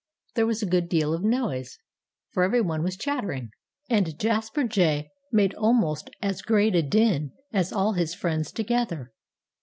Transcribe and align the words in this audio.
There 0.33 0.47
was 0.47 0.63
a 0.63 0.65
good 0.65 0.89
deal 0.89 1.13
of 1.13 1.21
noise, 1.23 1.77
for 2.33 2.41
everyone 2.41 2.81
was 2.81 2.97
chattering. 2.97 3.51
And 3.87 4.17
Jasper 4.17 4.63
Jay 4.63 5.11
made 5.31 5.53
almost 5.53 6.09
as 6.23 6.41
great 6.41 6.73
a 6.73 6.81
din 6.81 7.33
as 7.53 7.71
all 7.71 7.93
his 7.93 8.15
friends 8.15 8.51
together. 8.51 9.11